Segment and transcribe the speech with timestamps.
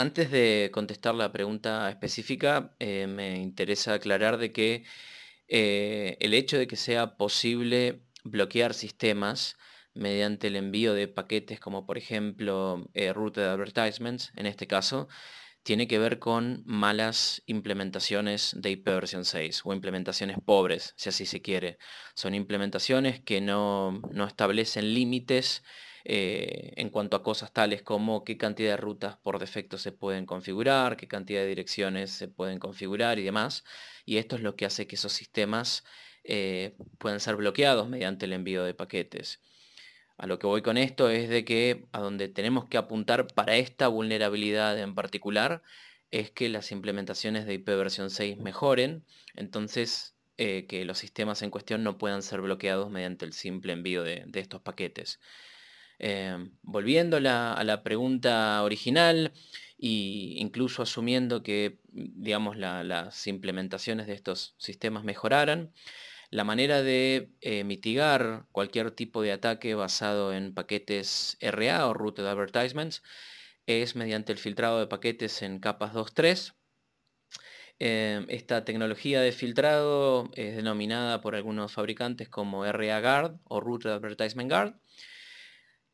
[0.00, 4.84] Antes de contestar la pregunta específica, eh, me interesa aclarar de que
[5.46, 9.58] eh, el hecho de que sea posible bloquear sistemas
[9.92, 15.06] mediante el envío de paquetes como por ejemplo eh, routed advertisements, en este caso,
[15.64, 21.42] tiene que ver con malas implementaciones de ipv 6 o implementaciones pobres, si así se
[21.42, 21.76] quiere.
[22.14, 25.62] Son implementaciones que no, no establecen límites
[26.04, 30.26] eh, en cuanto a cosas tales como qué cantidad de rutas por defecto se pueden
[30.26, 33.64] configurar, qué cantidad de direcciones se pueden configurar y demás.
[34.04, 35.84] Y esto es lo que hace que esos sistemas
[36.24, 39.40] eh, puedan ser bloqueados mediante el envío de paquetes.
[40.16, 43.56] A lo que voy con esto es de que a donde tenemos que apuntar para
[43.56, 45.62] esta vulnerabilidad en particular
[46.10, 51.98] es que las implementaciones de IPv6 mejoren, entonces eh, que los sistemas en cuestión no
[51.98, 55.20] puedan ser bloqueados mediante el simple envío de estos paquetes.
[56.02, 59.32] Em, volviendo a la pregunta original
[59.78, 65.72] e incluso asumiendo que digamos, las implementaciones de estos sistemas mejoraran,
[66.30, 72.26] la manera de eh, mitigar cualquier tipo de ataque basado en paquetes RA o Routed
[72.26, 73.02] Advertisements
[73.66, 76.54] es mediante el filtrado de paquetes en capas 2.3.
[77.78, 83.90] Em, esta tecnología de filtrado es denominada por algunos fabricantes como RA Guard o Routed
[83.90, 84.74] Advertisement Guard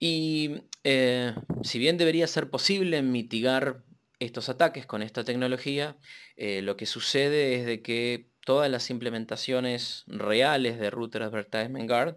[0.00, 3.84] y eh, si bien debería ser posible mitigar
[4.18, 5.96] estos ataques con esta tecnología,
[6.36, 12.16] eh, lo que sucede es de que todas las implementaciones reales de Router Advertisement Guard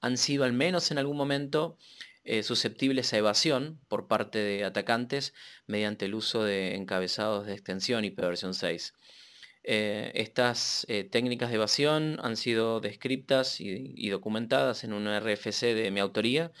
[0.00, 1.76] han sido al menos en algún momento
[2.22, 5.34] eh, susceptibles a evasión por parte de atacantes
[5.66, 8.94] mediante el uso de encabezados de extensión IPv6.
[9.64, 16.52] estas técnicas de evasión han sido descritas y, documentadas en una RFC de mi autoría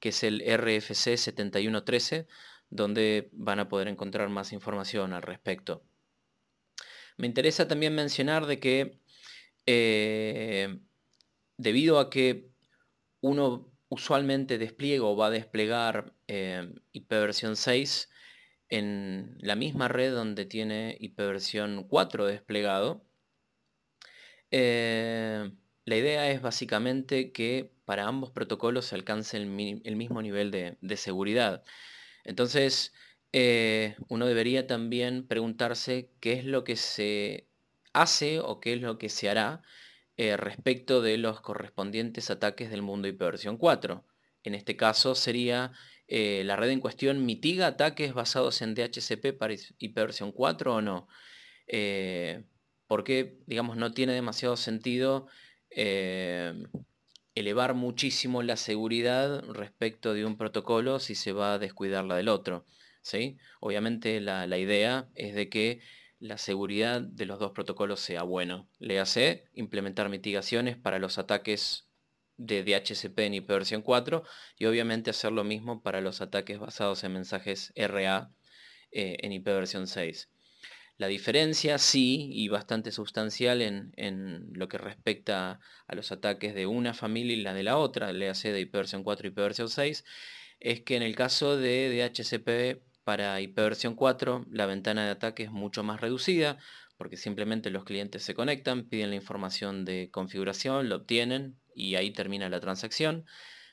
[0.00, 2.26] que es el RFC 7113,
[2.70, 5.84] donde van a poder encontrar más información al respecto.
[7.16, 8.98] Me interesa también mencionar de que
[9.66, 10.80] eh,
[11.58, 12.50] debido a que
[13.20, 18.08] uno usualmente despliega o va a desplegar eh, ipv 6
[18.70, 23.04] en la misma red donde tiene ipv 4 desplegado,
[24.50, 25.50] eh,
[25.90, 31.64] la idea es básicamente que para ambos protocolos se alcance el, mismo nivel de, seguridad.
[32.22, 32.94] Entonces,
[33.32, 37.48] eh, uno debería también preguntarse qué es lo que se
[37.92, 39.62] hace o qué es lo que se hará
[40.16, 44.04] eh, respecto de los correspondientes ataques del mundo ipv 4.
[44.44, 45.72] En este caso sería
[46.06, 51.08] eh, la red en cuestión mitiga ataques basados en DHCP para ipv 4 o no.
[52.86, 55.26] porque, digamos, no tiene demasiado sentido
[55.70, 62.28] elevar muchísimo la seguridad respecto de un protocolo si se va a descuidar la del
[62.28, 62.66] otro.
[63.02, 63.38] ¿sí?
[63.60, 65.80] Obviamente la, idea es de que
[66.18, 68.68] la seguridad de los dos protocolos sea bueno.
[68.78, 71.86] Le hace implementar mitigaciones para los ataques
[72.36, 74.22] de DHCP en ipv 4
[74.56, 78.30] y obviamente hacer lo mismo para los ataques basados en mensajes RA
[78.90, 80.30] eh, en ipv 6.
[81.00, 86.92] La diferencia sí, y bastante sustancial en, lo que respecta a los ataques de una
[86.92, 90.04] familia y la de la otra, le hace de ipv 4 y ipv 6,
[90.60, 95.50] es que en el caso de DHCP para ipv 4 la ventana de ataque es
[95.50, 96.58] mucho más reducida,
[96.98, 102.10] porque simplemente los clientes se conectan, piden la información de configuración, lo obtienen y ahí
[102.10, 103.24] termina la transacción,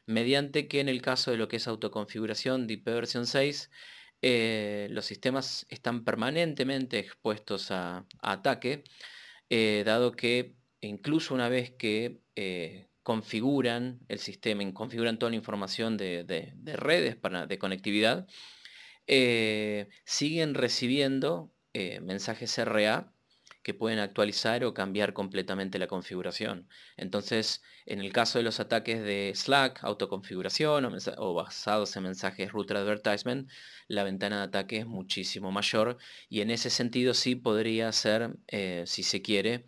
[0.05, 3.69] mediante que en el caso de lo que es autoconfiguración de ipv 6,
[4.21, 8.83] eh, los sistemas están permanentemente expuestos a, ataque,
[9.49, 15.97] eh, dado que incluso una vez que eh, configuran el sistema, configuran toda la información
[15.97, 16.25] de,
[16.75, 18.27] redes para, de conectividad,
[20.05, 21.53] siguen recibiendo
[22.01, 23.13] mensajes RA
[23.67, 26.69] que pueden actualizar o cambiar completamente la configuración.
[26.95, 32.77] Entonces, en el caso de los ataques de Slack, autoconfiguración o, basados en mensajes router
[32.77, 33.49] advertisement,
[33.89, 35.97] la ventana de ataque es muchísimo mayor
[36.29, 39.65] y en ese sentido sí podría ser, eh, si se quiere,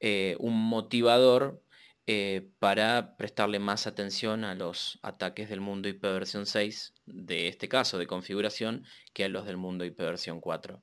[0.00, 1.62] eh, un motivador
[2.08, 7.96] eh, para prestarle más atención a los ataques del mundo IPv 6, de este caso
[7.96, 8.84] de configuración,
[9.14, 10.82] que a los del mundo IPv 4.